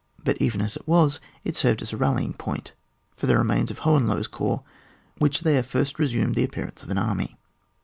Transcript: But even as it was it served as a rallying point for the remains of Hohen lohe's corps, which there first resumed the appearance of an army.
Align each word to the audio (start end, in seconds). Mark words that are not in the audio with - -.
But 0.23 0.41
even 0.41 0.61
as 0.61 0.75
it 0.75 0.87
was 0.87 1.19
it 1.43 1.55
served 1.55 1.83
as 1.83 1.93
a 1.93 1.95
rallying 1.95 2.33
point 2.33 2.73
for 3.13 3.27
the 3.27 3.37
remains 3.37 3.69
of 3.69 3.77
Hohen 3.85 4.07
lohe's 4.07 4.25
corps, 4.25 4.63
which 5.19 5.41
there 5.41 5.61
first 5.61 5.99
resumed 5.99 6.33
the 6.33 6.43
appearance 6.43 6.81
of 6.81 6.89
an 6.89 6.97
army. 6.97 7.37